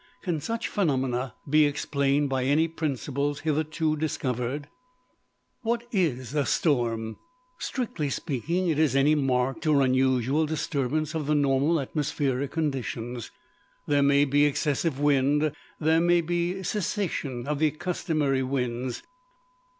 [0.23, 4.67] Can such phenomena be explained by any principles hitherto discovered?
[5.61, 7.17] What is a storm?
[7.59, 13.29] Strictly speaking, it is any marked or unusual disturbance of the normal atmospheric conditions.
[13.85, 19.03] There may be excessive wind: there may be cessation of the customary winds.